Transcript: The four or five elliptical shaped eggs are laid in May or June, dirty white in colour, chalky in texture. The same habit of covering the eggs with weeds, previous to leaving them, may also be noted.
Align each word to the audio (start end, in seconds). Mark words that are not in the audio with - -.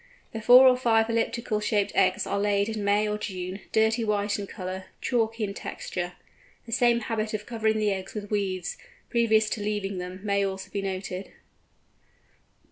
The 0.33 0.41
four 0.41 0.67
or 0.67 0.75
five 0.77 1.11
elliptical 1.11 1.59
shaped 1.59 1.91
eggs 1.93 2.25
are 2.25 2.39
laid 2.39 2.69
in 2.69 2.83
May 2.83 3.07
or 3.07 3.19
June, 3.19 3.59
dirty 3.71 4.03
white 4.03 4.39
in 4.39 4.47
colour, 4.47 4.85
chalky 4.99 5.43
in 5.43 5.53
texture. 5.53 6.13
The 6.65 6.71
same 6.71 7.01
habit 7.01 7.35
of 7.35 7.45
covering 7.45 7.77
the 7.77 7.91
eggs 7.91 8.15
with 8.15 8.31
weeds, 8.31 8.79
previous 9.11 9.47
to 9.51 9.61
leaving 9.61 9.99
them, 9.99 10.19
may 10.23 10.43
also 10.43 10.71
be 10.71 10.81
noted. 10.81 11.33